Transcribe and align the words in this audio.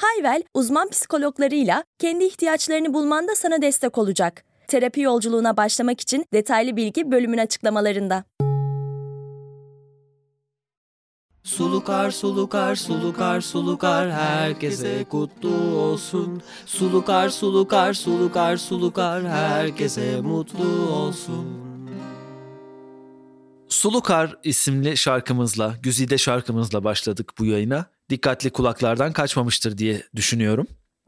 Hayvel, 0.00 0.42
uzman 0.54 0.88
psikologlarıyla 0.90 1.84
kendi 1.98 2.24
ihtiyaçlarını 2.24 2.94
bulmanda 2.94 3.34
sana 3.34 3.62
destek 3.62 3.98
olacak. 3.98 4.44
Terapi 4.68 5.00
yolculuğuna 5.00 5.56
başlamak 5.56 6.00
için 6.00 6.26
detaylı 6.32 6.76
bilgi 6.76 7.10
bölümün 7.10 7.38
açıklamalarında. 7.38 8.24
Sulukar 11.42 12.10
sulukar 12.10 12.74
sulukar 12.76 13.40
sulukar 13.40 14.12
herkese 14.12 15.04
kutlu 15.04 15.54
olsun. 15.76 16.42
Sulukar 16.66 17.28
sulukar 17.28 17.94
sulukar 17.94 18.56
sulukar 18.56 19.28
herkese 19.28 20.20
mutlu 20.20 20.92
olsun. 20.92 21.46
Sulukar 23.68 24.36
isimli 24.44 24.96
şarkımızla, 24.96 25.74
güzide 25.82 26.18
şarkımızla 26.18 26.84
başladık 26.84 27.32
bu 27.38 27.44
yayına. 27.44 27.99
Dikkatli 28.10 28.50
kulaklardan 28.50 29.12
kaçmamıştır 29.12 29.78
diye 29.78 30.02
düşünüyorum. 30.16 30.66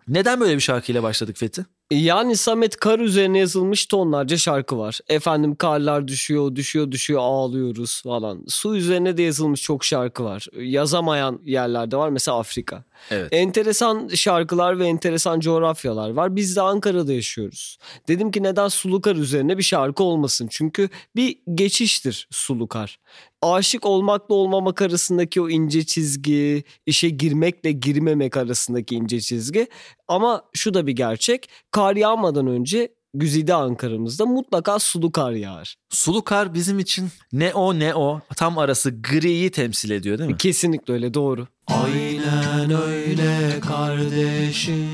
Neden 0.08 0.40
böyle 0.40 0.54
bir 0.54 0.60
şarkıyla 0.60 1.02
başladık 1.02 1.36
Fethi? 1.36 1.64
Yani 1.90 2.36
Samet 2.36 2.76
Kar 2.76 2.98
üzerine 2.98 3.38
yazılmış 3.38 3.86
tonlarca 3.86 4.36
şarkı 4.36 4.78
var. 4.78 5.00
Efendim 5.08 5.54
karlar 5.54 6.08
düşüyor, 6.08 6.56
düşüyor, 6.56 6.90
düşüyor 6.90 7.20
ağlıyoruz 7.22 8.02
falan. 8.02 8.44
Su 8.48 8.76
üzerine 8.76 9.16
de 9.16 9.22
yazılmış 9.22 9.62
çok 9.62 9.84
şarkı 9.84 10.24
var. 10.24 10.46
Yazamayan 10.60 11.40
yerlerde 11.44 11.96
var 11.96 12.08
mesela 12.08 12.38
Afrika. 12.38 12.84
Evet. 13.10 13.28
Enteresan 13.32 14.08
şarkılar 14.08 14.78
ve 14.78 14.86
enteresan 14.86 15.40
coğrafyalar 15.40 16.10
var. 16.10 16.36
Biz 16.36 16.56
de 16.56 16.60
Ankara'da 16.60 17.12
yaşıyoruz. 17.12 17.78
Dedim 18.08 18.30
ki 18.30 18.42
neden 18.42 18.68
Sulukar 18.68 19.16
üzerine 19.16 19.58
bir 19.58 19.62
şarkı 19.62 20.02
olmasın? 20.02 20.48
Çünkü 20.50 20.88
bir 21.16 21.38
geçiştir 21.54 22.28
Sulukar. 22.30 22.98
Aşık 23.42 23.86
olmakla 23.86 24.34
olmamak 24.34 24.82
arasındaki 24.82 25.40
o 25.40 25.48
ince 25.50 25.86
çizgi, 25.86 26.64
işe 26.86 27.08
girmekle 27.08 27.72
girmemek 27.72 28.36
arasındaki 28.36 28.94
ince 28.94 29.20
çizgi. 29.20 29.66
Ama 30.08 30.42
şu 30.52 30.74
da 30.74 30.86
bir 30.86 30.92
gerçek. 30.92 31.48
Kar 31.70 31.96
yağmadan 31.96 32.46
önce 32.46 32.88
Güzide 33.14 33.54
Ankara'mızda 33.54 34.26
mutlaka 34.26 34.78
sulu 34.78 35.12
kar 35.12 35.32
yağar. 35.32 35.76
Sulu 35.90 36.24
kar 36.24 36.54
bizim 36.54 36.78
için 36.78 37.08
ne 37.32 37.54
o 37.54 37.78
ne 37.78 37.94
o 37.94 38.20
tam 38.36 38.58
arası 38.58 39.02
griyi 39.02 39.50
temsil 39.50 39.90
ediyor 39.90 40.18
değil 40.18 40.30
mi? 40.30 40.36
Kesinlikle 40.36 40.94
öyle 40.94 41.14
doğru. 41.14 41.46
Aynen 41.66 42.82
öyle 42.82 43.60
kardeşim. 43.60 44.88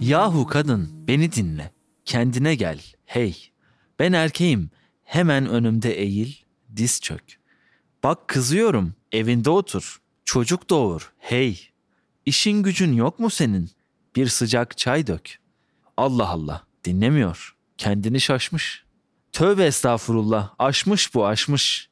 Yahu 0.00 0.46
kadın 0.46 0.88
beni 1.08 1.32
dinle. 1.32 1.70
Kendine 2.04 2.54
gel. 2.54 2.80
Hey. 3.06 3.36
Ben 3.98 4.12
erkeğim. 4.12 4.70
Hemen 5.04 5.46
önümde 5.46 5.92
eğil. 6.00 6.32
Diz 6.76 7.00
çök. 7.00 7.38
Bak 8.04 8.28
kızıyorum. 8.28 8.94
Evinde 9.12 9.50
otur. 9.50 10.00
Çocuk 10.24 10.70
doğur. 10.70 11.12
Hey. 11.18 11.68
İşin 12.26 12.62
gücün 12.62 12.92
yok 12.92 13.18
mu 13.18 13.30
senin? 13.30 13.70
Bir 14.16 14.26
sıcak 14.26 14.78
çay 14.78 15.06
dök. 15.06 15.38
Allah 15.96 16.28
Allah. 16.28 16.62
Dinlemiyor. 16.84 17.56
Kendini 17.78 18.20
şaşmış. 18.20 18.84
Tövbe 19.32 19.64
estağfurullah. 19.64 20.50
Aşmış 20.58 21.14
bu 21.14 21.26
aşmış. 21.26 21.88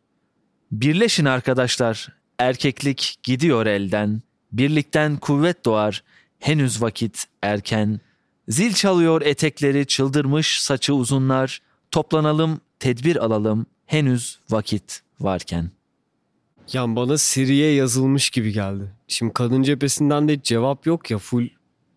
Birleşin 0.72 1.24
arkadaşlar. 1.24 2.08
Erkeklik 2.38 3.16
gidiyor 3.22 3.66
elden. 3.66 4.22
Birlikten 4.52 5.16
kuvvet 5.16 5.64
doğar. 5.64 6.02
Henüz 6.38 6.82
vakit 6.82 7.24
erken. 7.42 8.00
Zil 8.48 8.72
çalıyor 8.74 9.22
etekleri 9.22 9.86
çıldırmış 9.86 10.62
saçı 10.62 10.94
uzunlar. 10.94 11.62
Toplanalım, 11.90 12.60
tedbir 12.78 13.24
alalım. 13.24 13.66
Henüz 13.86 14.38
vakit 14.50 15.02
varken. 15.20 15.75
Yani 16.72 16.96
bana 16.96 17.18
Siri'ye 17.18 17.72
yazılmış 17.72 18.30
gibi 18.30 18.52
geldi. 18.52 18.92
Şimdi 19.08 19.32
kadın 19.32 19.62
cephesinden 19.62 20.28
de 20.28 20.32
hiç 20.32 20.44
cevap 20.44 20.86
yok 20.86 21.10
ya 21.10 21.18
full. 21.18 21.48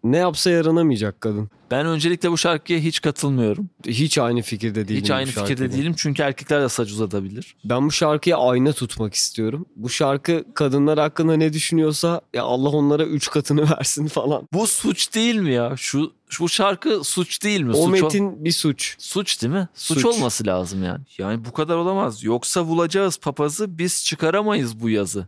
Ne 0.04 0.18
yapsa 0.18 0.50
yaranamayacak 0.50 1.22
kadın. 1.22 1.50
Ben 1.72 1.86
öncelikle 1.86 2.32
bu 2.32 2.38
şarkıya 2.38 2.80
hiç 2.80 3.02
katılmıyorum. 3.02 3.70
Hiç 3.88 4.18
aynı 4.18 4.42
fikirde 4.42 4.88
değilim. 4.88 5.02
hiç 5.02 5.10
bu 5.10 5.14
aynı 5.14 5.30
fikirde 5.30 5.72
değilim 5.72 5.94
çünkü 5.98 6.22
erkekler 6.24 6.62
de 6.62 6.70
saç 6.70 6.92
uzatabilir. 6.92 7.56
Ben 7.66 7.86
bu 7.88 7.92
şarkıya 7.92 8.38
ayna 8.38 8.74
tutmak 8.74 9.14
istiyorum. 9.14 9.66
Bu 9.76 9.90
şarkı 9.90 10.46
kadınlar 10.54 11.00
hakkında 11.00 11.36
ne 11.38 11.54
düşünüyorsa 11.54 12.22
ya 12.34 12.44
Allah 12.44 12.70
onlara 12.70 13.04
üç 13.04 13.30
katını 13.30 13.70
versin 13.78 14.08
falan. 14.08 14.48
Bu 14.54 14.68
suç 14.68 15.16
değil 15.16 15.36
mi 15.36 15.54
ya? 15.54 15.74
Şu 15.78 16.14
şu 16.30 16.50
şarkı 16.50 17.04
suç 17.04 17.44
değil 17.44 17.62
mi? 17.62 17.72
O 17.72 17.74
suç, 17.74 17.86
ol- 17.86 17.90
metin 18.06 18.46
bir 18.46 18.52
suç. 18.52 18.96
suç 19.00 19.42
değil 19.42 19.54
mi? 19.54 19.68
Suç, 19.74 19.98
Suç. 20.02 20.06
olması 20.06 20.46
lazım 20.48 20.84
yani. 20.84 21.02
Yani 21.18 21.46
bu 21.46 21.52
kadar 21.54 21.76
olamaz. 21.76 22.24
Yoksa 22.24 22.68
bulacağız 22.68 23.18
papazı 23.18 23.78
biz 23.78 24.06
çıkaramayız 24.06 24.82
bu 24.82 24.90
yazı. 24.90 25.28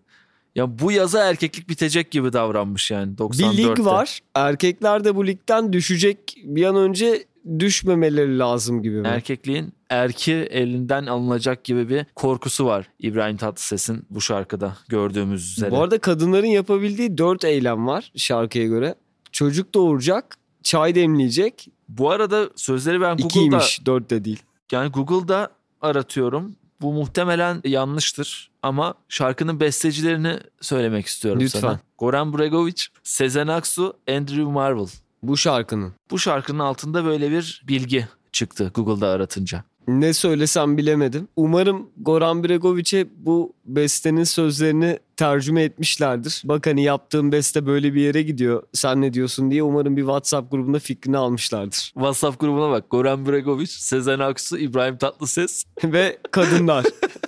Ya 0.56 0.80
bu 0.80 0.92
yaza 0.92 1.24
erkeklik 1.24 1.70
bitecek 1.70 2.12
gibi 2.12 2.34
davranmış 2.34 2.92
yani 2.92 3.16
94'te. 3.16 3.58
Bir 3.58 3.58
lig 3.58 3.86
var. 3.86 4.20
Erkekler 4.36 5.04
de 5.04 5.16
bu 5.16 5.28
ligden 5.28 5.74
düşecek 5.74 6.18
bir 6.44 6.66
an 6.66 6.76
önce 6.76 7.26
düşmemeleri 7.60 8.40
lazım 8.40 8.84
gibi 8.84 8.96
mi? 9.02 9.08
Erkekliğin 9.08 9.74
erki 9.90 10.34
elinden 10.34 11.06
alınacak 11.06 11.64
gibi 11.64 11.90
bir 11.90 12.06
korkusu 12.16 12.66
var 12.66 12.88
İbrahim 13.00 13.38
Tatlıses'in 13.38 14.06
bu 14.10 14.22
şarkıda 14.22 14.78
gördüğümüz 14.90 15.52
üzere. 15.52 15.72
Bu 15.72 15.82
arada 15.82 15.98
kadınların 16.00 16.48
yapabildiği 16.48 17.18
dört 17.18 17.44
eylem 17.46 17.88
var 17.88 18.12
şarkıya 18.16 18.66
göre. 18.68 18.96
Çocuk 19.32 19.74
doğuracak, 19.74 20.38
çay 20.64 20.96
demleyecek. 20.96 21.68
Bu 21.90 22.12
arada 22.12 22.50
sözleri 22.56 23.02
ben 23.02 23.18
Google'da 23.18 23.28
İkiymiş, 23.28 23.86
dört 23.86 24.10
de 24.10 24.26
değil. 24.26 24.44
yani 24.72 24.90
Google'da 24.92 25.50
aratıyorum. 25.82 26.56
Bu 26.82 26.94
muhtemelen 26.94 27.62
yanlıştır 27.66 28.52
ama 28.64 28.94
şarkının 29.10 29.60
bestecilerini 29.60 30.40
söylemek 30.62 31.06
istiyorum 31.06 31.42
Lütfen. 31.42 31.60
sana. 31.60 31.80
Goran 31.98 32.38
Bregovic, 32.38 32.82
Sezen 33.04 33.48
Aksu, 33.48 33.98
Andrew 34.10 34.44
Marvel. 34.44 34.88
Bu 35.24 35.38
şarkının. 35.38 35.94
Bu 36.12 36.20
şarkının 36.20 36.60
altında 36.60 37.06
böyle 37.06 37.32
bir 37.32 37.64
bilgi 37.68 38.08
çıktı 38.32 38.72
Google'da 38.76 39.08
aratınca. 39.08 39.64
Ne 39.88 40.14
söylesem 40.14 40.78
bilemedim. 40.78 41.28
Umarım 41.36 41.90
Goran 41.98 42.44
Bregovic'e 42.44 43.08
bu 43.18 43.54
bestenin 43.66 44.24
sözlerini 44.24 45.00
tercüme 45.18 45.64
etmişlerdir. 45.64 46.42
Bak 46.46 46.68
hani 46.68 46.84
yaptığım 46.84 47.32
beste 47.32 47.66
böyle 47.66 47.94
bir 47.94 48.02
yere 48.02 48.22
gidiyor. 48.22 48.64
Sen 48.74 49.02
ne 49.02 49.14
diyorsun 49.14 49.52
diye 49.52 49.64
umarım 49.64 49.98
bir 49.98 50.02
WhatsApp 50.02 50.52
grubunda 50.52 50.80
fikrini 50.80 51.18
almışlardır. 51.18 51.78
WhatsApp 51.94 52.40
grubuna 52.40 52.70
bak. 52.70 52.90
Goran 52.90 53.26
Bregovic, 53.26 53.68
Sezen 53.68 54.20
Aksu, 54.20 54.58
İbrahim 54.58 54.98
Tatlıses. 54.98 55.64
Ve 55.84 56.18
kadınlar. 56.32 56.86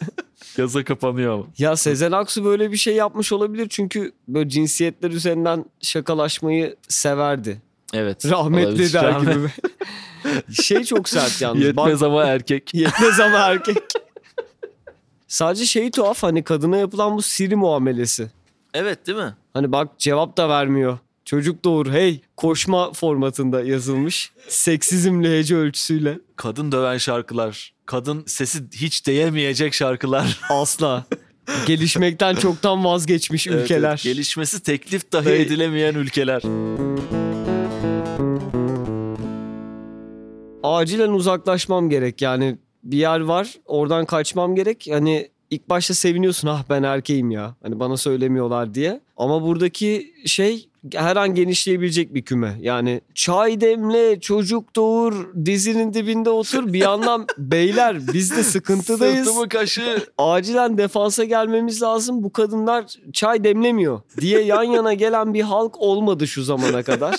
Yaza 0.58 0.84
kapanıyor 0.84 1.34
ama. 1.34 1.46
ya 1.58 1.76
Sezen 1.76 2.12
Aksu 2.12 2.46
böyle 2.46 2.72
bir 2.72 2.78
şey 2.78 2.96
yapmış 2.96 3.32
olabilir 3.34 3.68
çünkü 3.70 4.12
böyle 4.28 4.50
cinsiyetler 4.50 5.12
üzerinden 5.12 5.66
şakalaşmayı 5.82 6.76
severdi. 6.90 7.62
Evet. 7.94 8.26
Rahmetli 8.26 8.94
der 8.94 9.04
Rahmet- 9.04 9.34
gibi. 9.34 9.50
şey 10.64 10.84
çok 10.84 11.10
sert 11.10 11.42
yalnız. 11.42 11.62
Yetmez 11.64 12.02
Bak- 12.02 12.08
ama 12.08 12.24
erkek. 12.26 12.70
Yetmez 12.74 13.20
ama 13.20 13.38
erkek. 13.38 13.78
Sadece 15.28 15.66
şey 15.66 15.92
tuhaf 15.92 16.24
hani 16.24 16.44
kadına 16.44 16.78
yapılan 16.78 17.18
bu 17.18 17.22
siri 17.22 17.56
muamelesi. 17.56 18.32
Evet 18.74 19.08
değil 19.08 19.18
mi? 19.18 19.36
Hani 19.54 19.72
bak 19.72 20.00
cevap 20.00 20.38
da 20.38 20.50
vermiyor. 20.50 20.98
Çocuk 21.26 21.64
doğur 21.64 21.92
hey 21.92 22.22
koşma 22.38 22.94
formatında 22.94 23.62
yazılmış. 23.64 24.32
Seksizmli 24.48 25.38
hece 25.38 25.56
ölçüsüyle. 25.56 26.20
Kadın 26.36 26.72
döven 26.72 26.98
şarkılar. 26.98 27.74
Kadın 27.86 28.24
sesi 28.28 28.64
hiç 28.76 29.08
değemeyecek 29.08 29.74
şarkılar. 29.74 30.40
Asla. 30.50 31.06
Gelişmekten 31.68 32.36
çoktan 32.36 32.84
vazgeçmiş 32.86 33.48
Evet, 33.48 33.64
ülkeler. 33.64 33.90
evet. 33.90 34.04
Gelişmesi 34.04 34.64
teklif 34.64 35.12
dahi 35.12 35.26
Ve- 35.26 35.42
edilemeyen 35.42 35.96
ülkeler. 35.96 36.42
Acilen 40.64 41.10
uzaklaşmam 41.10 41.90
gerek 41.90 42.22
yani 42.22 42.58
bir 42.84 42.98
yer 42.98 43.20
var 43.20 43.54
oradan 43.66 44.06
kaçmam 44.06 44.56
gerek. 44.56 44.88
Hani 44.92 45.30
ilk 45.50 45.70
başta 45.70 45.94
seviniyorsun 45.94 46.48
ah 46.48 46.64
ben 46.70 46.84
erkeğim 46.84 47.32
ya 47.32 47.56
hani 47.64 47.80
bana 47.80 47.98
söylemiyorlar 47.98 48.74
diye. 48.74 49.02
Ama 49.18 49.42
buradaki 49.42 50.14
şey 50.26 50.70
her 50.94 51.16
an 51.16 51.36
genişleyebilecek 51.36 52.14
bir 52.14 52.22
küme. 52.22 52.58
Yani 52.62 53.02
çay 53.16 53.62
demle 53.62 54.20
çocuk 54.20 54.76
doğur 54.76 55.30
dizinin 55.46 55.94
dibinde 55.94 56.30
otur 56.30 56.74
bir 56.74 56.80
yandan 56.80 57.28
beyler 57.38 58.08
biz 58.14 58.38
de 58.38 58.44
sıkıntıdayız. 58.44 59.28
Sırtımı 59.28 59.50
kaşı. 59.50 60.06
acilen 60.18 60.78
defansa 60.78 61.24
gelmemiz 61.24 61.82
lazım. 61.82 62.24
Bu 62.24 62.34
kadınlar 62.34 62.86
çay 63.14 63.44
demlemiyor 63.44 64.02
diye 64.22 64.42
yan 64.42 64.64
yana 64.64 64.94
gelen 64.94 65.34
bir 65.34 65.42
halk 65.42 65.82
olmadı 65.82 66.28
şu 66.28 66.44
zamana 66.44 66.84
kadar. 66.84 67.16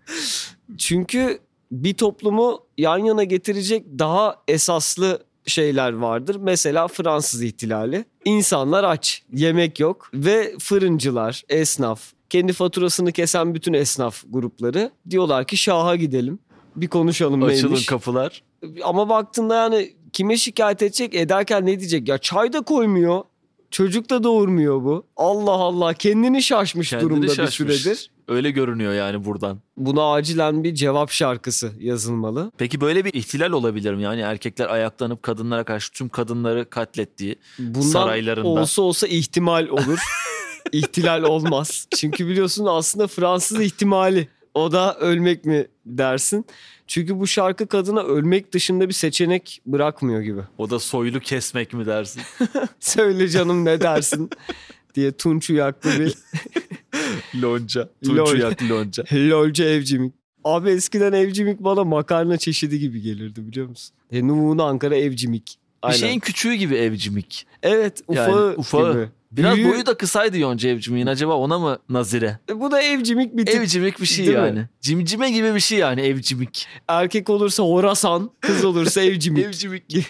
Çünkü 0.78 1.38
bir 1.72 1.94
toplumu 1.94 2.67
yan 2.78 2.98
yana 2.98 3.24
getirecek 3.24 3.84
daha 3.98 4.36
esaslı 4.48 5.22
şeyler 5.46 5.92
vardır. 5.92 6.36
Mesela 6.40 6.88
Fransız 6.88 7.42
ihtilali. 7.42 8.04
İnsanlar 8.24 8.84
aç, 8.84 9.22
yemek 9.32 9.80
yok 9.80 10.10
ve 10.14 10.54
fırıncılar, 10.58 11.42
esnaf, 11.48 12.00
kendi 12.30 12.52
faturasını 12.52 13.12
kesen 13.12 13.54
bütün 13.54 13.72
esnaf 13.72 14.22
grupları 14.30 14.90
diyorlar 15.10 15.46
ki 15.46 15.56
Şah'a 15.56 15.96
gidelim. 15.96 16.38
Bir 16.76 16.88
konuşalım 16.88 17.42
Açılın 17.42 17.62
neymiş. 17.70 17.86
kapılar. 17.86 18.42
Ama 18.84 19.08
baktığında 19.08 19.54
yani 19.56 19.92
kime 20.12 20.36
şikayet 20.36 20.82
edecek 20.82 21.14
ederken 21.14 21.66
ne 21.66 21.80
diyecek? 21.80 22.08
Ya 22.08 22.18
çay 22.18 22.52
da 22.52 22.60
koymuyor. 22.60 23.22
Çocuk 23.70 24.10
da 24.10 24.24
doğurmuyor 24.24 24.84
bu. 24.84 25.06
Allah 25.16 25.50
Allah 25.50 25.94
kendini 25.94 26.42
şaşmış 26.42 26.90
Kendini 26.90 27.10
durumda 27.10 27.34
şaşmış. 27.34 27.68
bir 27.68 27.74
süredir. 27.74 28.10
Öyle 28.28 28.50
görünüyor 28.50 28.92
yani 28.92 29.24
buradan. 29.24 29.58
Buna 29.76 30.12
acilen 30.12 30.64
bir 30.64 30.74
cevap 30.74 31.10
şarkısı 31.10 31.72
yazılmalı. 31.80 32.52
Peki 32.58 32.80
böyle 32.80 33.04
bir 33.04 33.12
ihtilal 33.14 33.52
olabilir 33.52 33.94
mi? 33.94 34.02
Yani 34.02 34.20
erkekler 34.20 34.68
ayaklanıp 34.68 35.22
kadınlara 35.22 35.64
karşı 35.64 35.92
tüm 35.92 36.08
kadınları 36.08 36.70
katlettiği. 36.70 37.36
Bundan 37.58 37.80
Saraylarında. 37.80 38.48
olsa 38.48 38.82
olsa 38.82 39.06
ihtimal 39.06 39.68
olur. 39.68 39.98
İhtilal 40.72 41.22
olmaz. 41.22 41.86
Çünkü 41.96 42.28
biliyorsun 42.28 42.66
aslında 42.66 43.06
Fransız 43.06 43.60
ihtimali. 43.60 44.28
O 44.54 44.72
da 44.72 44.94
ölmek 44.98 45.44
mi 45.44 45.66
dersin? 45.86 46.46
Çünkü 46.86 47.18
bu 47.20 47.26
şarkı 47.26 47.66
kadına 47.66 48.00
ölmek 48.00 48.52
dışında 48.52 48.88
bir 48.88 48.94
seçenek 48.94 49.60
bırakmıyor 49.66 50.20
gibi. 50.20 50.40
O 50.58 50.70
da 50.70 50.78
soylu 50.78 51.20
kesmek 51.20 51.72
mi 51.72 51.86
dersin? 51.86 52.22
Söyle 52.80 53.28
canım 53.28 53.64
ne 53.64 53.80
dersin 53.80 54.30
diye 54.98 55.12
Tunç 55.12 55.50
Uyaklı 55.50 55.90
bir 56.00 56.14
lonca. 57.42 57.88
Tunç 58.04 58.34
yak 58.40 58.62
lonca. 58.62 59.04
lolcu 59.12 59.64
evcimik. 59.64 60.14
Abi 60.44 60.70
eskiden 60.70 61.12
evcimik 61.12 61.60
bana 61.60 61.84
makarna 61.84 62.36
çeşidi 62.36 62.78
gibi 62.78 63.00
gelirdi 63.02 63.46
biliyor 63.46 63.68
musun? 63.68 63.94
E, 64.12 64.28
Nuhun 64.28 64.58
Ankara 64.58 64.96
evcimik. 64.96 65.58
Bir 65.84 65.88
Aynen. 65.88 65.96
şeyin 65.98 66.20
küçüğü 66.20 66.54
gibi 66.54 66.74
evcimik. 66.74 67.46
Evet 67.62 68.02
Yani 68.10 68.30
ufağı, 68.30 68.54
ufağı. 68.56 68.92
gibi. 68.92 69.08
Biraz 69.32 69.56
Büyüğü- 69.58 69.68
boyu 69.72 69.86
da 69.86 69.94
kısaydı 69.96 70.38
Yonca 70.38 70.68
evcimiğin. 70.70 71.06
Acaba 71.06 71.34
ona 71.34 71.58
mı 71.58 71.78
nazire? 71.88 72.38
E, 72.50 72.60
Bu 72.60 72.70
da 72.70 72.82
evcimik 72.82 73.36
bir 73.36 73.46
tip. 73.46 73.54
Evcimik 73.54 74.00
bir 74.00 74.06
şey 74.06 74.26
Değil 74.26 74.38
mi? 74.38 74.44
yani. 74.46 74.66
Cimcime 74.80 75.30
gibi 75.30 75.54
bir 75.54 75.60
şey 75.60 75.78
yani 75.78 76.00
evcimik. 76.00 76.66
Erkek 76.88 77.30
olursa 77.30 77.62
Horasan, 77.62 78.30
kız 78.40 78.64
olursa 78.64 79.00
evcimik. 79.02 79.44
Evcimik. 79.46 79.84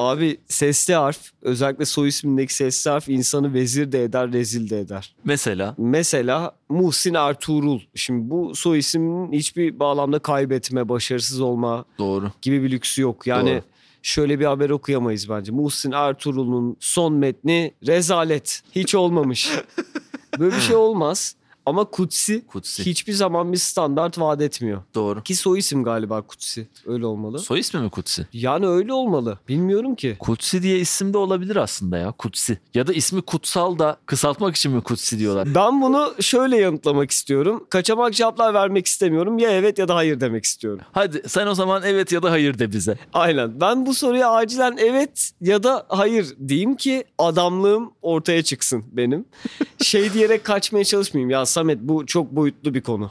Abi 0.00 0.40
sesli 0.48 0.94
harf 0.94 1.18
özellikle 1.42 1.84
soy 1.84 2.08
ismindeki 2.08 2.54
sesli 2.54 2.90
harf 2.90 3.08
insanı 3.08 3.54
vezir 3.54 3.92
de 3.92 4.04
eder 4.04 4.32
rezil 4.32 4.70
de 4.70 4.80
eder. 4.80 5.14
Mesela 5.24 5.74
Mesela 5.78 6.52
Muhsin 6.68 7.14
Ertuğrul. 7.14 7.80
Şimdi 7.94 8.30
bu 8.30 8.54
soy 8.54 8.78
isminin 8.78 9.32
hiçbir 9.32 9.78
bağlamda 9.78 10.18
kaybetme, 10.18 10.88
başarısız 10.88 11.40
olma 11.40 11.84
doğru. 11.98 12.32
gibi 12.42 12.62
bir 12.62 12.70
lüksü 12.70 13.02
yok. 13.02 13.26
Yani 13.26 13.50
Doğru. 13.50 13.62
şöyle 14.02 14.40
bir 14.40 14.44
haber 14.44 14.70
okuyamayız 14.70 15.28
bence. 15.28 15.52
Muhsin 15.52 15.92
Ertuğrul'un 15.92 16.76
son 16.80 17.12
metni 17.12 17.74
rezalet. 17.86 18.62
Hiç 18.72 18.94
olmamış. 18.94 19.50
Böyle 20.38 20.56
bir 20.56 20.60
şey 20.60 20.76
olmaz. 20.76 21.36
Ama 21.66 21.84
Kutsi, 21.84 22.46
Kutsi. 22.46 22.86
hiçbir 22.86 23.12
zaman 23.12 23.52
bir 23.52 23.58
standart 23.58 24.18
vaat 24.18 24.42
etmiyor. 24.42 24.82
Doğru. 24.94 25.22
Ki 25.22 25.36
soy 25.36 25.58
isim 25.58 25.84
galiba 25.84 26.22
Kutsi. 26.22 26.68
Öyle 26.86 27.06
olmalı. 27.06 27.38
Soy 27.38 27.60
ismi 27.60 27.80
mi 27.80 27.90
Kutsi? 27.90 28.26
Yani 28.32 28.66
öyle 28.66 28.92
olmalı. 28.92 29.38
Bilmiyorum 29.48 29.94
ki. 29.94 30.16
Kutsi 30.18 30.62
diye 30.62 30.78
isim 30.78 31.12
de 31.12 31.18
olabilir 31.18 31.56
aslında 31.56 31.98
ya. 31.98 32.12
Kutsi. 32.12 32.58
Ya 32.74 32.86
da 32.86 32.92
ismi 32.92 33.22
Kutsal 33.22 33.78
da 33.78 33.96
kısaltmak 34.06 34.56
için 34.56 34.72
mi 34.72 34.80
Kutsi 34.82 35.18
diyorlar? 35.18 35.54
Ben 35.54 35.80
bunu 35.82 36.14
şöyle 36.20 36.56
yanıtlamak 36.56 37.10
istiyorum. 37.10 37.66
Kaçamak 37.70 38.14
cevaplar 38.14 38.54
vermek 38.54 38.86
istemiyorum. 38.86 39.38
Ya 39.38 39.50
evet 39.50 39.78
ya 39.78 39.88
da 39.88 39.94
hayır 39.94 40.20
demek 40.20 40.44
istiyorum. 40.44 40.80
Hadi 40.92 41.22
sen 41.28 41.46
o 41.46 41.54
zaman 41.54 41.82
evet 41.84 42.12
ya 42.12 42.22
da 42.22 42.30
hayır 42.30 42.58
de 42.58 42.72
bize. 42.72 42.98
Aynen. 43.12 43.60
Ben 43.60 43.86
bu 43.86 43.94
soruya 43.94 44.30
acilen 44.30 44.76
evet 44.80 45.30
ya 45.40 45.62
da 45.62 45.86
hayır 45.88 46.26
diyeyim 46.48 46.76
ki 46.76 47.04
adamlığım 47.18 47.92
ortaya 48.02 48.42
çıksın 48.42 48.84
benim. 48.92 49.24
Şey 49.82 50.12
diyerek 50.12 50.44
kaçmaya 50.44 50.84
çalışmayayım. 50.84 51.30
Ya 51.30 51.46
Samet 51.50 51.78
bu 51.80 52.06
çok 52.06 52.30
boyutlu 52.30 52.74
bir 52.74 52.80
konu. 52.80 53.10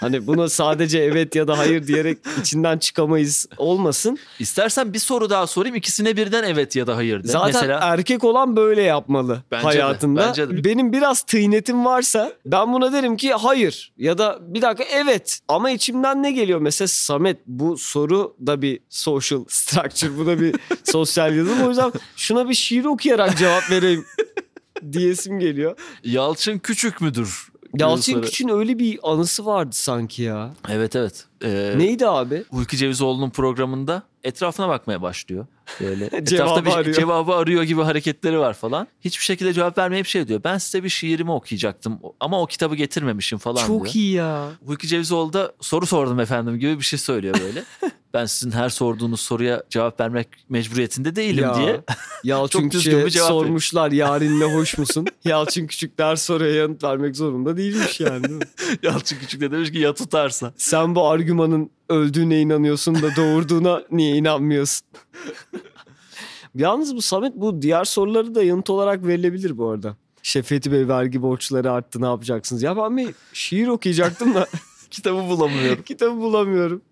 Hani 0.00 0.26
buna 0.26 0.48
sadece 0.48 0.98
evet 0.98 1.34
ya 1.36 1.48
da 1.48 1.58
hayır 1.58 1.86
diyerek 1.86 2.18
içinden 2.40 2.78
çıkamayız 2.78 3.46
olmasın. 3.56 4.18
İstersen 4.38 4.92
bir 4.92 4.98
soru 4.98 5.30
daha 5.30 5.46
sorayım. 5.46 5.76
İkisine 5.76 6.16
birden 6.16 6.42
evet 6.44 6.76
ya 6.76 6.86
da 6.86 6.96
hayır 6.96 7.24
de. 7.24 7.28
Zaten 7.28 7.46
Mesela 7.46 7.78
erkek 7.82 8.24
olan 8.24 8.56
böyle 8.56 8.82
yapmalı 8.82 9.42
Bence 9.50 9.62
de, 9.62 9.68
hayatında. 9.68 10.26
bence 10.28 10.48
de. 10.50 10.64
Benim 10.64 10.92
biraz 10.92 11.22
tıynetim 11.22 11.84
varsa 11.84 12.32
ben 12.46 12.72
buna 12.72 12.92
derim 12.92 13.16
ki 13.16 13.32
hayır 13.32 13.92
ya 13.98 14.18
da 14.18 14.38
bir 14.40 14.62
dakika 14.62 14.84
evet. 14.92 15.40
Ama 15.48 15.70
içimden 15.70 16.22
ne 16.22 16.32
geliyor? 16.32 16.60
Mesela 16.60 16.88
Samet 16.88 17.38
bu 17.46 17.76
soru 17.78 18.36
da 18.46 18.62
bir 18.62 18.80
social 18.88 19.44
structure. 19.48 20.18
Bu 20.18 20.26
da 20.26 20.40
bir 20.40 20.54
sosyal 20.84 21.36
yazılım. 21.36 21.62
O 21.62 21.68
yüzden 21.68 21.92
şuna 22.16 22.48
bir 22.48 22.54
şiir 22.54 22.84
okuyarak 22.84 23.38
cevap 23.38 23.70
vereyim 23.70 24.04
diyesim 24.92 25.38
geliyor. 25.38 25.76
Yalçın 26.04 26.58
Küçük 26.58 27.00
müdür? 27.00 27.48
Yalçın. 27.78 28.22
Küçük'ün 28.22 28.48
öyle 28.48 28.78
bir 28.78 28.98
anısı 29.02 29.46
vardı 29.46 29.70
sanki 29.72 30.22
ya. 30.22 30.50
Evet 30.68 30.96
evet. 30.96 31.24
Ee, 31.44 31.74
Neydi 31.76 32.06
abi? 32.06 32.44
Hulki 32.50 32.76
Cevizoğlu'nun 32.76 33.30
programında 33.30 34.02
etrafına 34.24 34.68
bakmaya 34.68 35.02
başlıyor. 35.02 35.46
Böyle 35.80 36.04
etrafta 36.12 36.64
bir 36.64 36.70
şey- 36.70 36.78
arıyor. 36.80 36.96
cevabı 36.96 37.34
arıyor 37.34 37.62
gibi 37.62 37.82
hareketleri 37.82 38.38
var 38.38 38.54
falan. 38.54 38.86
Hiçbir 39.00 39.24
şekilde 39.24 39.52
cevap 39.52 39.78
vermeyip 39.78 40.06
şey 40.06 40.28
diyor. 40.28 40.40
Ben 40.44 40.58
size 40.58 40.84
bir 40.84 40.88
şiirimi 40.88 41.32
okuyacaktım 41.32 41.98
ama 42.20 42.42
o 42.42 42.46
kitabı 42.46 42.74
getirmemişim 42.74 43.38
falan 43.38 43.56
diyor. 43.56 43.66
Çok 43.68 43.96
iyi 43.96 44.12
ya. 44.12 44.48
Hulki 44.66 44.88
Cevizoğlu 44.88 45.32
da 45.32 45.52
soru 45.60 45.86
sordum 45.86 46.20
efendim 46.20 46.58
gibi 46.58 46.78
bir 46.78 46.84
şey 46.84 46.98
söylüyor 46.98 47.34
böyle. 47.40 47.64
ben 48.14 48.26
sizin 48.26 48.50
her 48.50 48.68
sorduğunuz 48.68 49.20
soruya 49.20 49.62
cevap 49.70 50.00
vermek 50.00 50.28
mecburiyetinde 50.48 51.16
değilim 51.16 51.44
Ya. 51.44 51.54
diye. 51.54 51.80
Yalçın 52.24 52.68
Küçük'e 52.68 53.10
sormuşlar 53.10 53.92
yarinle 53.92 54.54
hoş 54.54 54.78
musun? 54.78 55.06
Yalçın 55.24 55.66
Küçük 55.66 55.98
der 55.98 56.16
soruya 56.16 56.54
yanıt 56.54 56.84
vermek 56.84 57.16
zorunda 57.16 57.56
değilmiş 57.56 58.00
yani 58.00 58.24
değil? 58.28 58.40
Yalçın 58.82 59.18
Küçük 59.18 59.40
de 59.40 59.50
demiş 59.50 59.72
ki 59.72 59.78
ya 59.78 59.94
tutarsa. 59.94 60.52
Sen 60.56 60.94
bu 60.94 61.08
argümanın 61.08 61.70
öldüğüne 61.88 62.40
inanıyorsun 62.40 62.94
da 63.02 63.16
doğurduğuna 63.16 63.82
niye 63.90 64.16
inanmıyorsun? 64.16 64.86
Yalnız 66.54 66.96
bu 66.96 67.02
Samet 67.02 67.32
bu 67.36 67.62
diğer 67.62 67.84
soruları 67.84 68.34
da 68.34 68.42
yanıt 68.42 68.70
olarak 68.70 69.06
verilebilir 69.06 69.58
bu 69.58 69.68
arada. 69.70 69.96
Şefeti 70.22 70.72
Bey 70.72 70.88
vergi 70.88 71.22
borçları 71.22 71.72
arttı 71.72 72.00
ne 72.02 72.06
yapacaksınız? 72.06 72.62
Ya 72.62 72.76
ben 72.76 72.96
bir 72.96 73.14
şiir 73.32 73.66
okuyacaktım 73.68 74.34
da 74.34 74.46
Kitabı 74.90 75.18
bulamıyorum. 75.28 75.82
kitabı 75.82 76.16
bulamıyorum. 76.20 76.82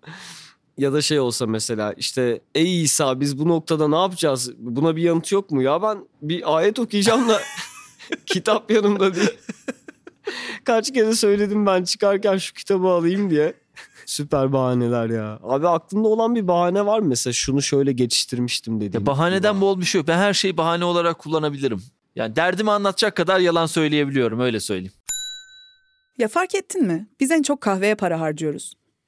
Ya 0.77 0.93
da 0.93 1.01
şey 1.01 1.19
olsa 1.19 1.47
mesela 1.47 1.93
işte 1.97 2.41
ey 2.55 2.81
İsa 2.83 3.19
biz 3.19 3.39
bu 3.39 3.47
noktada 3.47 3.87
ne 3.87 3.95
yapacağız? 3.95 4.51
Buna 4.57 4.95
bir 4.95 5.01
yanıt 5.01 5.31
yok 5.31 5.51
mu? 5.51 5.61
Ya 5.61 5.81
ben 5.81 5.97
bir 6.21 6.57
ayet 6.57 6.79
okuyacağım 6.79 7.29
da 7.29 7.41
kitap 8.25 8.71
yanımda 8.71 9.15
değil. 9.15 9.37
Kaç 10.63 10.93
kere 10.93 11.13
söyledim 11.15 11.65
ben 11.65 11.83
çıkarken 11.83 12.37
şu 12.37 12.53
kitabı 12.53 12.87
alayım 12.87 13.29
diye. 13.29 13.53
Süper 14.05 14.53
bahaneler 14.53 15.09
ya. 15.09 15.39
Abi 15.43 15.67
aklımda 15.67 16.07
olan 16.07 16.35
bir 16.35 16.47
bahane 16.47 16.85
var 16.85 16.99
mı? 16.99 17.07
Mesela 17.07 17.33
şunu 17.33 17.61
şöyle 17.61 17.91
geçiştirmiştim 17.91 18.75
dediğim. 18.81 18.93
Ya 19.01 19.05
bahaneden 19.05 19.61
bol 19.61 19.79
bir 19.79 19.85
şey 19.85 19.99
yok. 19.99 20.07
Ben 20.07 20.17
her 20.17 20.33
şeyi 20.33 20.57
bahane 20.57 20.85
olarak 20.85 21.19
kullanabilirim. 21.19 21.81
Yani 22.15 22.35
derdimi 22.35 22.71
anlatacak 22.71 23.15
kadar 23.15 23.39
yalan 23.39 23.65
söyleyebiliyorum 23.65 24.39
öyle 24.39 24.59
söyleyeyim. 24.59 24.93
Ya 26.17 26.27
fark 26.27 26.55
ettin 26.55 26.83
mi? 26.85 27.07
Biz 27.19 27.31
en 27.31 27.41
çok 27.41 27.61
kahveye 27.61 27.95
para 27.95 28.19
harcıyoruz. 28.19 28.73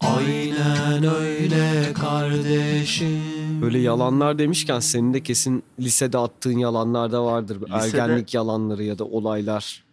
Aynen 0.00 1.04
öyle 1.04 1.92
kardeşim 1.92 3.62
Böyle 3.62 3.78
yalanlar 3.78 4.38
demişken 4.38 4.80
senin 4.80 5.14
de 5.14 5.22
kesin 5.22 5.62
lisede 5.80 6.18
attığın 6.18 6.58
yalanlar 6.58 7.12
da 7.12 7.24
vardır. 7.24 7.60
Lisede- 7.60 7.98
Ergenlik 8.00 8.34
yalanları 8.34 8.82
ya 8.84 8.98
da 8.98 9.04
olaylar. 9.04 9.84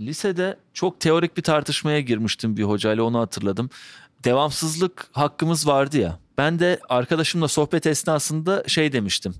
Lisede 0.00 0.56
çok 0.74 1.00
teorik 1.00 1.36
bir 1.36 1.42
tartışmaya 1.42 2.00
girmiştim 2.00 2.56
bir 2.56 2.62
hocayla 2.62 3.02
onu 3.04 3.18
hatırladım. 3.18 3.70
Devamsızlık 4.24 5.06
hakkımız 5.12 5.66
vardı 5.66 5.98
ya. 5.98 6.18
Ben 6.38 6.58
de 6.58 6.80
arkadaşımla 6.88 7.48
sohbet 7.48 7.86
esnasında 7.86 8.64
şey 8.66 8.92
demiştim. 8.92 9.34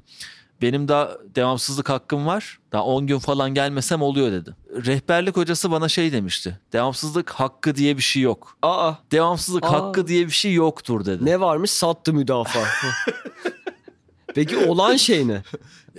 Benim 0.63 0.89
daha 0.89 1.11
devamsızlık 1.35 1.89
hakkım 1.89 2.27
var. 2.27 2.59
Daha 2.73 2.85
10 2.85 3.07
gün 3.07 3.19
falan 3.19 3.55
gelmesem 3.55 4.03
oluyor 4.03 4.33
dedi. 4.33 4.55
Rehberlik 4.87 5.37
hocası 5.37 5.71
bana 5.71 5.89
şey 5.89 6.13
demişti. 6.13 6.59
Devamsızlık 6.73 7.31
hakkı 7.31 7.75
diye 7.75 7.97
bir 7.97 8.03
şey 8.03 8.23
yok. 8.23 8.57
Aa 8.63 8.93
Devamsızlık 9.13 9.65
Aa. 9.65 9.73
hakkı 9.73 10.07
diye 10.07 10.27
bir 10.27 10.33
şey 10.33 10.53
yoktur 10.53 11.05
dedi. 11.05 11.25
ne 11.25 11.41
varmış 11.41 11.71
sattı 11.71 12.13
müdafaa. 12.15 12.65
Peki 14.35 14.57
olan 14.57 14.97
şey 14.97 15.29
ne? 15.29 15.43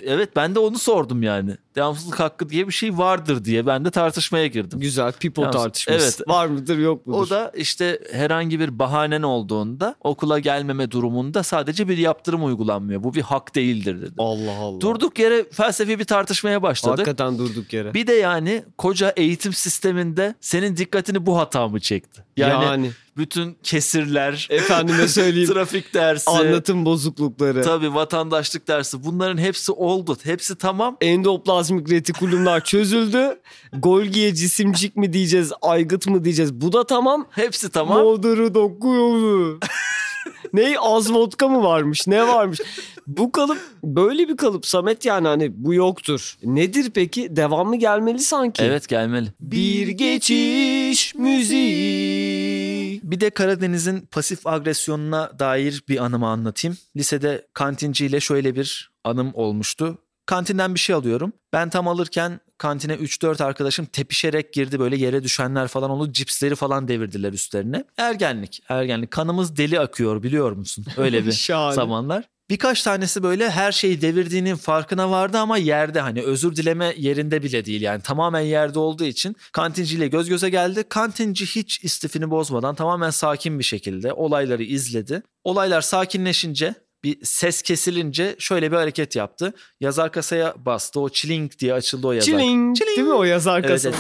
Evet 0.06 0.36
ben 0.36 0.56
de 0.56 0.60
onu 0.60 0.78
sordum 0.80 1.24
yani. 1.24 1.58
Devamsızlık 1.76 2.20
hakkı 2.20 2.50
diye 2.50 2.68
bir 2.68 2.74
şey 2.74 2.98
vardır 2.98 3.46
diye 3.46 3.66
ben 3.66 3.86
de 3.86 3.92
tartışmaya 3.92 4.48
girdim. 4.48 4.80
Güzel 4.80 5.12
people 5.12 5.44
Yalnız- 5.44 5.56
tartışması. 5.56 6.04
evet. 6.04 6.28
Var 6.28 6.48
mıdır 6.48 6.78
yok 6.78 7.08
mudur? 7.08 7.20
O 7.20 7.30
da 7.30 7.52
işte 7.56 8.00
herhangi 8.12 8.60
bir 8.60 8.80
bahanen 8.80 9.22
olduğunda 9.22 9.96
okula 10.02 10.40
gelmeme 10.40 10.92
durumunda 10.92 11.44
sadece 11.44 11.88
bir 11.90 11.98
yaptırım 11.98 12.46
uygulanmıyor. 12.46 13.04
Bu 13.04 13.14
bir 13.14 13.22
hak 13.22 13.56
değildir 13.56 14.02
dedi. 14.02 14.14
Allah 14.18 14.52
Allah. 14.60 14.82
Durduk 14.82 15.20
yere 15.20 15.46
felsefi 15.52 16.00
bir 16.00 16.06
tartışmaya 16.06 16.62
başladık. 16.62 17.00
Hakikaten 17.00 17.38
durduk 17.38 17.74
yere. 17.74 17.94
Bir 17.94 18.08
de 18.08 18.14
yani 18.14 18.64
koca 18.78 19.10
eğitim 19.18 19.54
sisteminde 19.54 20.36
senin 20.42 20.78
dikkatini 20.78 21.26
bu 21.26 21.38
hata 21.38 21.68
mı 21.68 21.80
çekti? 21.80 22.24
Yani, 22.38 22.66
yani 22.66 22.92
bütün 23.18 23.58
kesirler, 23.64 24.48
efendime 24.50 25.08
söyleyeyim 25.08 25.50
trafik 25.54 25.94
dersi, 25.94 26.30
anlatım 26.30 26.86
bozuklukları. 26.86 27.62
tabii 27.64 27.94
vatandaşlık 27.94 28.68
dersi 28.68 29.04
bunların 29.04 29.38
hepsi 29.38 29.72
oldu. 29.84 30.18
Hepsi 30.24 30.56
tamam. 30.56 30.98
endoplazmik 31.02 31.92
retikulumlar 31.92 32.64
çözüldü. 32.64 33.40
Golgi'ye 33.74 34.36
cisimcik 34.36 34.96
mi 34.96 35.14
diyeceğiz, 35.14 35.52
aygıt 35.62 36.08
mı 36.08 36.24
diyeceğiz? 36.24 36.54
Bu 36.54 36.74
da 36.74 36.86
tamam. 36.86 37.28
Hepsi 37.30 37.70
tamam. 37.70 38.04
Moğduru 38.04 38.54
dokuyordu. 38.54 39.60
ne 40.54 40.76
az 40.80 41.14
vodka 41.14 41.48
mı 41.48 41.64
varmış? 41.64 42.08
Ne 42.08 42.28
varmış? 42.28 42.60
Bu 43.08 43.32
kalıp 43.32 43.60
böyle 43.84 44.30
bir 44.30 44.38
kalıp 44.38 44.66
Samet 44.66 45.06
yani 45.06 45.28
hani 45.28 45.52
bu 45.56 45.74
yoktur. 45.74 46.38
Nedir 46.44 46.92
peki? 46.94 47.36
Devamı 47.36 47.76
gelmeli 47.76 48.20
sanki. 48.20 48.64
Evet 48.64 48.88
gelmeli. 48.88 49.28
Bir 49.40 49.88
geçiş 49.88 51.16
müziği. 51.16 52.73
Bir 53.04 53.20
de 53.20 53.30
Karadeniz'in 53.30 54.00
pasif 54.02 54.48
agresyonuna 54.48 55.40
dair 55.40 55.84
bir 55.90 56.04
anımı 56.06 56.28
anlatayım. 56.28 56.78
Lisede 56.96 57.48
kantinciyle 57.54 58.20
şöyle 58.20 58.56
bir 58.56 58.92
anım 59.04 59.32
olmuştu. 59.34 59.98
Kantinden 60.26 60.74
bir 60.76 60.80
şey 60.80 60.96
alıyorum. 60.96 61.34
Ben 61.54 61.70
tam 61.70 61.88
alırken 61.88 62.40
kantine 62.58 62.94
3-4 62.94 63.44
arkadaşım 63.44 63.86
tepişerek 63.86 64.54
girdi. 64.54 64.80
Böyle 64.80 64.96
yere 64.96 65.24
düşenler 65.24 65.68
falan 65.68 65.90
oldu. 65.90 66.12
Cipsleri 66.12 66.56
falan 66.56 66.88
devirdiler 66.88 67.34
üstlerine. 67.34 67.84
Ergenlik, 67.98 68.64
ergenlik. 68.70 69.12
Kanımız 69.12 69.58
deli 69.58 69.80
akıyor 69.80 70.24
biliyor 70.24 70.52
musun? 70.52 70.86
Öyle 70.98 71.26
bir 71.26 71.32
zamanlar. 71.74 72.24
Birkaç 72.50 72.84
tanesi 72.84 73.24
böyle 73.24 73.50
her 73.50 73.72
şeyi 73.72 74.02
devirdiğinin 74.02 74.56
farkına 74.56 75.12
vardı 75.12 75.38
ama 75.38 75.58
yerde 75.58 76.00
hani 76.00 76.22
özür 76.24 76.56
dileme 76.56 76.94
yerinde 76.98 77.44
bile 77.44 77.66
değil 77.66 77.82
yani 77.82 78.02
tamamen 78.02 78.40
yerde 78.42 78.80
olduğu 78.80 79.04
için 79.06 79.36
kantinciyle 79.52 80.08
göz 80.08 80.30
göze 80.30 80.50
geldi. 80.50 80.84
Kantinci 80.90 81.46
hiç 81.46 81.84
istifini 81.84 82.30
bozmadan 82.30 82.76
tamamen 82.76 83.10
sakin 83.10 83.60
bir 83.60 83.64
şekilde 83.64 84.14
olayları 84.14 84.64
izledi. 84.64 85.24
Olaylar 85.44 85.82
sakinleşince 85.82 86.74
bir 87.04 87.18
ses 87.24 87.62
kesilince 87.62 88.36
şöyle 88.40 88.72
bir 88.72 88.78
hareket 88.78 89.16
yaptı. 89.16 89.54
Yazar 89.80 90.12
kasaya 90.12 90.54
bastı. 90.66 91.00
O 91.00 91.10
çilink 91.10 91.60
diye 91.60 91.74
açıldı 91.74 92.08
o 92.08 92.12
yazar. 92.12 92.26
Çiling. 92.26 92.78
Çiling. 92.78 92.98
Değil 92.98 93.08
mi 93.08 93.14
o 93.14 93.24
yazar 93.24 93.60
Evet, 93.60 93.70
kasa? 93.70 93.90
evet. 93.90 94.00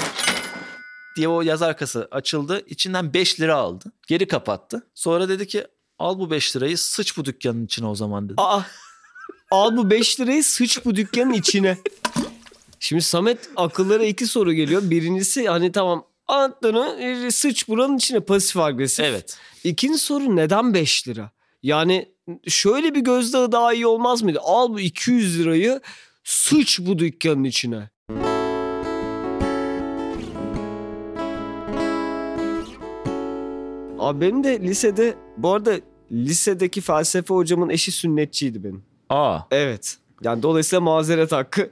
diye 1.15 1.27
o 1.27 1.41
yazar 1.41 1.77
kası 1.77 2.07
açıldı. 2.11 2.61
İçinden 2.67 3.13
5 3.13 3.39
lira 3.39 3.55
aldı. 3.55 3.91
Geri 4.07 4.27
kapattı. 4.27 4.87
Sonra 4.95 5.29
dedi 5.29 5.47
ki 5.47 5.67
al 6.03 6.19
bu 6.19 6.31
5 6.31 6.55
lirayı 6.55 6.77
sıç 6.77 7.17
bu 7.17 7.25
dükkanın 7.25 7.65
içine 7.65 7.87
o 7.87 7.95
zaman 7.95 8.25
dedi. 8.25 8.33
Aa. 8.37 8.61
Al 9.51 9.77
bu 9.77 9.89
5 9.89 10.19
lirayı 10.19 10.43
sıç 10.43 10.85
bu 10.85 10.95
dükkanın 10.95 11.33
içine. 11.33 11.77
Şimdi 12.79 13.01
Samet 13.01 13.49
akıllara 13.55 14.03
iki 14.05 14.27
soru 14.27 14.53
geliyor. 14.53 14.81
Birincisi 14.89 15.47
hani 15.47 15.71
tamam 15.71 16.05
Antonu 16.27 16.85
e, 16.99 17.31
sıç 17.31 17.67
buranın 17.67 17.97
içine 17.97 18.19
pasif 18.19 18.57
agresif. 18.57 19.05
Evet. 19.05 19.37
İkinci 19.63 19.97
soru 19.97 20.35
neden 20.35 20.73
5 20.73 21.07
lira? 21.07 21.31
Yani 21.63 22.11
şöyle 22.47 22.95
bir 22.95 23.01
gözdağı 23.01 23.51
daha 23.51 23.73
iyi 23.73 23.87
olmaz 23.87 24.21
mıydı? 24.21 24.39
Al 24.41 24.69
bu 24.69 24.79
200 24.79 25.39
lirayı 25.39 25.81
sıç 26.23 26.79
bu 26.79 26.99
dükkanın 26.99 27.43
içine. 27.43 27.89
Abi 33.99 34.21
benim 34.21 34.43
de 34.43 34.59
lisede 34.59 35.15
bu 35.37 35.53
arada 35.53 35.92
lisedeki 36.13 36.81
felsefe 36.81 37.33
hocamın 37.33 37.69
eşi 37.69 37.91
sünnetçiydi 37.91 38.63
benim. 38.63 38.83
Aa. 39.09 39.39
Evet. 39.51 39.97
Yani 40.23 40.43
dolayısıyla 40.43 40.81
mazeret 40.81 41.31
hakkı 41.31 41.69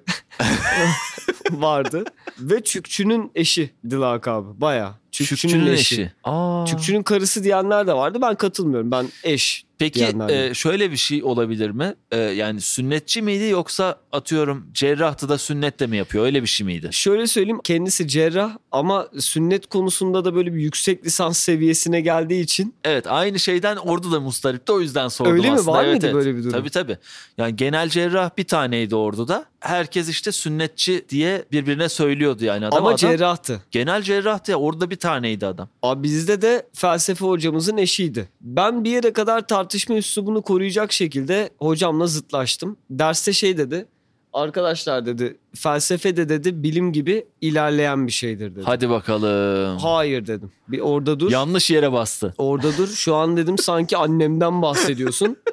vardı. 1.52 2.04
Ve 2.40 2.64
Çükçü'nün 2.64 3.32
eşi 3.36 3.70
lakabı. 3.86 4.62
Baya. 4.62 4.96
Çükçü'nün, 5.12 5.38
Çükçünün 5.38 5.68
eşi. 5.74 5.96
eşi. 5.96 6.12
Aa. 6.24 6.66
Çükçü'nün 6.66 7.04
karısı 7.04 7.44
diyenler 7.44 7.88
de 7.88 7.94
vardı. 7.94 8.20
Ben 8.22 8.36
katılmıyorum. 8.36 8.92
Ben 8.92 9.08
eş 9.24 9.66
Peki 9.82 10.16
e, 10.30 10.54
şöyle 10.54 10.92
bir 10.92 10.98
şey 10.98 11.24
olabilir 11.24 11.70
mi? 11.70 11.96
E, 12.12 12.18
yani 12.18 12.62
sünnetçi 12.62 13.22
miydi 13.22 13.44
yoksa 13.44 13.96
atıyorum 14.12 14.68
cerrahtı 14.74 15.30
da 15.30 15.38
sünnet 15.38 15.80
de 15.80 15.88
mi 15.88 15.98
yapıyor? 15.98 16.26
Öyle 16.26 16.42
bir 16.42 16.48
şey 16.48 16.66
miydi? 16.66 16.90
Şöyle 16.92 17.28
söyleyeyim 17.28 17.60
kendisi 17.64 18.08
cerrah 18.08 18.58
ama 18.72 19.08
sünnet 19.20 19.68
konusunda 19.68 20.26
da 20.26 20.36
böyle 20.36 20.54
bir 20.54 20.62
yüksek 20.62 21.06
lisans 21.06 21.38
seviyesine 21.40 22.02
geldiği 22.02 22.42
için 22.42 22.76
Evet 22.84 23.08
aynı 23.08 23.40
şeyden 23.40 23.78
orada 23.78 24.12
da 24.12 24.20
mustaripti 24.20 24.72
o 24.72 24.82
yüzden 24.82 25.08
sordum 25.08 25.34
Öyle 25.34 25.50
mi? 25.50 25.54
aslında. 25.54 25.72
Var 25.72 25.84
Evet, 25.84 25.92
mıydı 25.94 26.06
evet. 26.06 26.16
böyle 26.16 26.36
bir 26.38 26.44
durum? 26.44 26.52
Tabii 26.52 26.70
tabii. 26.70 26.98
Yani 27.38 27.56
genel 27.56 27.90
cerrah 27.90 28.30
bir 28.38 28.44
taneydi 28.44 28.96
orduda. 28.96 29.46
Herkes 29.62 30.10
işte 30.10 30.32
sünnetçi 30.32 31.06
diye 31.10 31.46
birbirine 31.52 31.90
söylüyordu 31.90 32.46
yani. 32.46 32.66
Adam, 32.68 32.78
ama 32.78 32.88
adam, 32.88 32.98
cerrahtı. 32.98 33.62
Genel 33.72 34.02
cerrahtı 34.02 34.52
ya 34.52 34.58
orada 34.58 34.90
bir 34.90 34.96
taneydi 34.96 35.46
adam. 35.46 35.70
Abi 35.84 36.04
bizde 36.04 36.42
de 36.42 36.68
felsefe 36.74 37.26
hocamızın 37.26 37.78
eşiydi. 37.78 38.30
Ben 38.42 38.84
bir 38.84 38.92
yere 38.92 39.14
kadar 39.14 39.48
tartışma 39.48 39.96
üslubunu 39.96 40.42
koruyacak 40.42 40.92
şekilde 40.92 41.50
hocamla 41.58 42.08
zıtlaştım. 42.08 42.78
Derste 42.90 43.34
şey 43.34 43.58
dedi. 43.58 43.86
Arkadaşlar 44.34 45.06
dedi 45.06 45.38
felsefe 45.56 46.18
de 46.18 46.30
dedi 46.30 46.64
bilim 46.64 46.94
gibi 46.94 47.26
ilerleyen 47.42 48.08
bir 48.08 48.12
şeydir 48.12 48.56
dedi. 48.56 48.64
Hadi 48.66 48.90
bakalım. 48.90 49.78
Hayır 49.78 50.28
dedim. 50.28 50.52
Bir 50.68 50.80
orada 50.80 51.20
dur. 51.20 51.32
Yanlış 51.32 51.72
yere 51.72 51.92
bastı. 51.92 52.34
Orada 52.38 52.78
dur. 52.78 52.88
Şu 52.88 53.16
an 53.16 53.38
dedim 53.38 53.58
sanki 53.58 53.98
annemden 53.98 54.62
bahsediyorsun. 54.62 55.38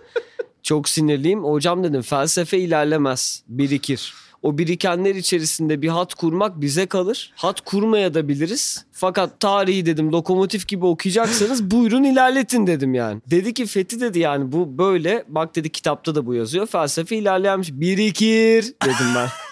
Çok 0.68 0.88
sinirliyim. 0.88 1.44
Hocam 1.44 1.84
dedim 1.84 2.02
felsefe 2.02 2.58
ilerlemez. 2.58 3.42
Birikir. 3.48 4.14
O 4.42 4.58
birikenler 4.58 5.14
içerisinde 5.14 5.82
bir 5.82 5.88
hat 5.88 6.14
kurmak 6.14 6.60
bize 6.60 6.86
kalır. 6.86 7.32
Hat 7.36 7.60
kurmaya 7.60 8.14
da 8.14 8.28
biliriz. 8.28 8.84
Fakat 8.92 9.40
tarihi 9.40 9.86
dedim 9.86 10.12
lokomotif 10.12 10.68
gibi 10.68 10.86
okuyacaksanız 10.86 11.70
buyurun 11.70 12.04
ilerletin 12.04 12.66
dedim 12.66 12.94
yani. 12.94 13.20
Dedi 13.30 13.54
ki 13.54 13.66
Fethi 13.66 14.00
dedi 14.00 14.18
yani 14.18 14.52
bu 14.52 14.78
böyle. 14.78 15.24
Bak 15.28 15.56
dedi 15.56 15.70
kitapta 15.72 16.14
da 16.14 16.26
bu 16.26 16.34
yazıyor. 16.34 16.66
Felsefe 16.66 17.16
ilerleyenmiş. 17.16 17.72
Birikir 17.72 18.74
dedim 18.84 19.14
ben. 19.14 19.28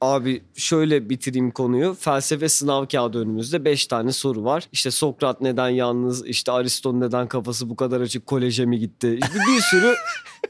Abi 0.00 0.42
şöyle 0.54 1.10
bitireyim 1.10 1.50
konuyu. 1.50 1.94
Felsefe 1.94 2.48
sınav 2.48 2.86
kağıdı 2.86 3.18
önümüzde 3.18 3.64
5 3.64 3.86
tane 3.86 4.12
soru 4.12 4.44
var. 4.44 4.68
İşte 4.72 4.90
Sokrat 4.90 5.40
neden 5.40 5.68
yalnız, 5.68 6.26
işte 6.26 6.52
Ariston 6.52 7.00
neden 7.00 7.28
kafası 7.28 7.68
bu 7.70 7.76
kadar 7.76 8.00
açık 8.00 8.26
koleje 8.26 8.64
mi 8.66 8.78
gitti? 8.78 9.18
İşte 9.22 9.38
bir 9.48 9.60
sürü 9.60 9.94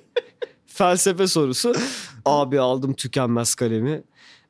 felsefe 0.66 1.26
sorusu. 1.26 1.74
Abi 2.24 2.60
aldım 2.60 2.94
tükenmez 2.94 3.54
kalemi. 3.54 4.02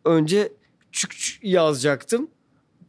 Önce 0.04 0.52
çük 0.92 1.12
çük 1.12 1.44
yazacaktım. 1.44 2.28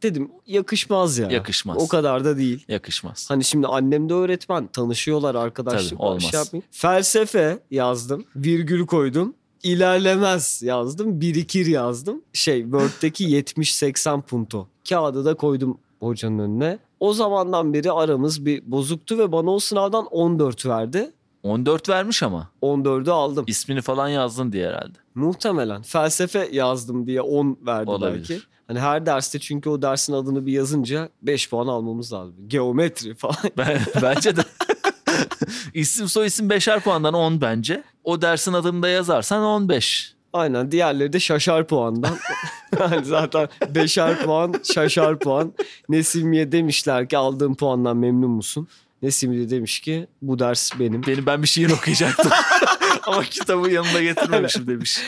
Dedim 0.02 0.30
yakışmaz 0.46 1.18
ya. 1.18 1.30
Yakışmaz. 1.30 1.76
O 1.80 1.88
kadar 1.88 2.24
da 2.24 2.36
değil. 2.36 2.64
Yakışmaz. 2.68 3.30
Hani 3.30 3.44
şimdi 3.44 3.66
annem 3.66 4.08
de 4.08 4.14
öğretmen. 4.14 4.66
Tanışıyorlar 4.66 5.34
arkadaşlar. 5.34 5.90
Tabii, 5.90 6.02
olmaz. 6.02 6.50
Şey. 6.50 6.60
Felsefe 6.70 7.58
yazdım. 7.70 8.24
Virgül 8.36 8.86
koydum. 8.86 9.34
İlerlemez 9.62 10.62
yazdım. 10.62 11.20
Birikir 11.20 11.66
yazdım. 11.66 12.22
Şey 12.32 12.62
Word'deki 12.62 13.24
70-80 13.40 14.22
punto. 14.22 14.68
Kağıdı 14.88 15.24
da 15.24 15.34
koydum 15.34 15.78
hocanın 16.00 16.38
önüne. 16.38 16.78
O 17.00 17.12
zamandan 17.12 17.74
beri 17.74 17.92
aramız 17.92 18.46
bir 18.46 18.62
bozuktu 18.70 19.18
ve 19.18 19.32
bana 19.32 19.50
o 19.50 19.58
sınavdan 19.58 20.06
14 20.06 20.66
verdi. 20.66 21.10
14 21.42 21.88
vermiş 21.88 22.22
ama. 22.22 22.50
14'ü 22.62 23.10
aldım. 23.10 23.44
İsmini 23.48 23.80
falan 23.82 24.08
yazdın 24.08 24.52
diye 24.52 24.68
herhalde. 24.68 24.98
Muhtemelen 25.14 25.82
felsefe 25.82 26.48
yazdım 26.52 27.06
diye 27.06 27.20
10 27.22 27.58
verdi 27.66 27.90
Olabilir. 27.90 28.18
belki. 28.30 28.40
Hani 28.66 28.80
her 28.80 29.06
derste 29.06 29.38
çünkü 29.38 29.70
o 29.70 29.82
dersin 29.82 30.12
adını 30.12 30.46
bir 30.46 30.52
yazınca 30.52 31.08
5 31.22 31.50
puan 31.50 31.66
almamız 31.66 32.12
lazım. 32.12 32.34
Geometri 32.46 33.14
falan. 33.14 33.36
Ben, 33.58 33.80
bence 34.02 34.36
de 34.36 34.40
İsim 35.74 36.08
soy 36.08 36.26
isim 36.26 36.50
beşer 36.50 36.80
puandan 36.80 37.14
10 37.14 37.40
bence. 37.40 37.82
O 38.04 38.22
dersin 38.22 38.52
adını 38.52 38.82
da 38.82 38.88
yazarsan 38.88 39.42
15. 39.42 40.14
Aynen 40.32 40.70
diğerleri 40.72 41.12
de 41.12 41.20
şaşar 41.20 41.66
puandan. 41.66 42.18
yani 42.80 43.04
zaten 43.04 43.48
beşer 43.74 44.22
puan 44.22 44.54
şaşar 44.74 45.18
puan. 45.18 45.52
Nesimiye 45.88 46.52
demişler 46.52 47.08
ki 47.08 47.16
aldığım 47.16 47.54
puandan 47.54 47.96
memnun 47.96 48.30
musun? 48.30 48.68
Nesim 49.02 49.32
de 49.34 49.50
demiş 49.50 49.80
ki 49.80 50.06
bu 50.22 50.38
ders 50.38 50.70
benim. 50.80 51.02
Benim 51.06 51.26
ben 51.26 51.42
bir 51.42 51.48
şiir 51.48 51.70
okuyacaktım. 51.70 52.32
Ama 53.06 53.22
kitabı 53.22 53.70
yanında 53.70 54.02
getirmemişim 54.02 54.66
demiş. 54.66 55.00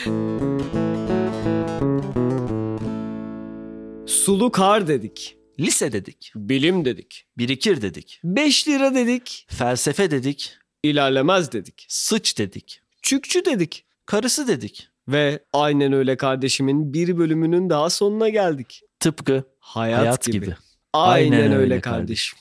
Sulu 4.05 4.51
kar 4.51 4.87
dedik. 4.87 5.37
Lise 5.59 5.91
dedik. 5.91 6.31
Bilim 6.35 6.85
dedik. 6.85 7.25
Birikir 7.37 7.81
dedik. 7.81 8.19
5 8.23 8.67
lira 8.67 8.95
dedik. 8.95 9.47
Felsefe 9.49 10.11
dedik. 10.11 10.57
İlerlemez 10.83 11.51
dedik. 11.51 11.85
Sıç 11.89 12.37
dedik. 12.37 12.81
Çükçü 13.01 13.45
dedik. 13.45 13.85
Karısı 14.05 14.47
dedik. 14.47 14.89
Ve 15.07 15.43
aynen 15.53 15.93
öyle 15.93 16.17
kardeşimin 16.17 16.93
bir 16.93 17.17
bölümünün 17.17 17.69
daha 17.69 17.89
sonuna 17.89 18.29
geldik. 18.29 18.81
Tıpkı 18.99 19.43
Hayat, 19.59 19.99
hayat, 19.99 20.25
gibi. 20.25 20.45
gibi. 20.45 20.55
Aynen, 20.93 21.31
Aynen 21.31 21.51
öyle 21.51 21.55
öyle 21.55 21.81
kardeşim. 21.81 22.39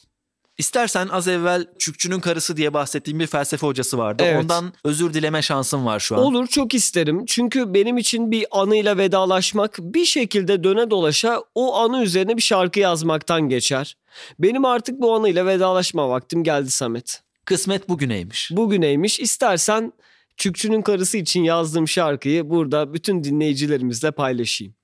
İstersen 0.58 1.08
az 1.08 1.28
evvel 1.28 1.66
Çükçünün 1.78 2.20
karısı 2.20 2.56
diye 2.56 2.74
bahsettiğim 2.74 3.20
bir 3.20 3.26
felsefe 3.26 3.66
hocası 3.66 3.98
vardı. 3.98 4.22
Evet. 4.26 4.42
Ondan 4.42 4.72
özür 4.84 5.14
dileme 5.14 5.42
şansım 5.42 5.86
var 5.86 6.00
şu 6.00 6.16
an. 6.16 6.22
Olur 6.22 6.46
çok 6.46 6.74
isterim. 6.74 7.26
Çünkü 7.26 7.74
benim 7.74 7.98
için 7.98 8.30
bir 8.30 8.46
anıyla 8.50 8.98
vedalaşmak 8.98 9.78
bir 9.78 10.04
şekilde 10.04 10.64
döne 10.64 10.90
dolaşa 10.90 11.42
o 11.54 11.76
anı 11.76 12.02
üzerine 12.02 12.36
bir 12.36 12.42
şarkı 12.42 12.80
yazmaktan 12.80 13.48
geçer. 13.48 13.96
Benim 14.38 14.64
artık 14.64 15.00
bu 15.00 15.14
anıyla 15.14 15.46
vedalaşma 15.46 16.08
vaktim 16.08 16.44
geldi 16.44 16.70
Samet. 16.70 17.22
Kısmet 17.44 17.88
bugüneymiş. 17.88 18.50
Bugüneymiş. 18.52 19.20
İstersen 19.20 19.92
Çükçünün 20.36 20.82
karısı 20.82 21.18
için 21.18 21.44
yazdığım 21.44 21.88
şarkıyı 21.88 22.50
burada 22.50 22.94
bütün 22.94 23.24
dinleyicilerimizle 23.24 24.10
paylaşayım. 24.10 24.74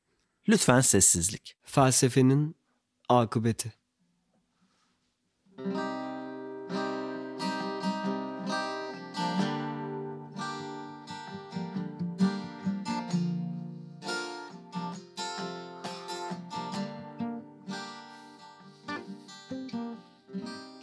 Lütfen 0.48 0.80
sessizlik. 0.80 1.56
Felsefenin 1.64 2.56
akıbeti. 3.08 3.79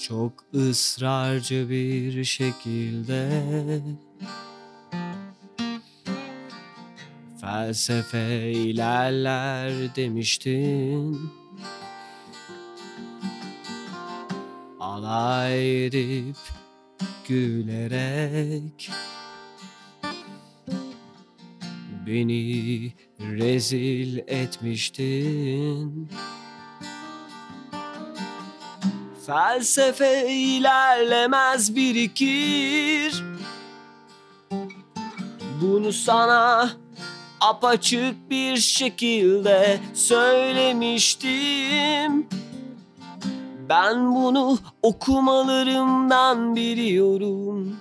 Çok 0.07 0.33
ısrarcı 0.53 1.69
bir 1.69 2.23
şekilde 2.23 3.43
Felsefe 7.41 8.51
ilerler 8.51 9.95
demiştin 9.95 11.31
Alay 14.97 15.85
edip 15.85 16.35
gülerek 17.27 18.91
Beni 22.07 22.93
rezil 23.19 24.17
etmiştin. 24.17 26.09
Felsefe 29.25 30.27
ilerlemez 30.29 31.75
birikir. 31.75 33.23
Bunu 35.61 35.93
sana 35.93 36.69
apaçık 37.41 38.29
bir 38.29 38.57
şekilde 38.57 39.79
söylemiştim 39.93 42.27
Ben 43.69 44.15
bunu 44.15 44.57
okumalarımdan 44.83 46.55
biliyorum. 46.55 47.77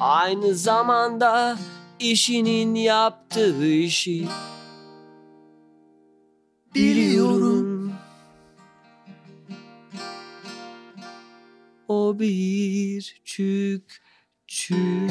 Aynı 0.00 0.54
zamanda 0.54 1.58
işinin 1.98 2.74
yaptığı 2.74 3.66
işi 3.66 4.28
Biliyorum. 6.74 7.92
O 11.88 12.18
bir 12.18 13.20
çük 13.24 14.02
çük 14.46 15.10